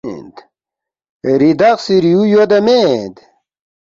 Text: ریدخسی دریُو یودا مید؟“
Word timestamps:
ریدخسی 1.39 1.95
دریُو 2.01 2.21
یودا 2.33 2.59
مید؟“ 2.65 3.15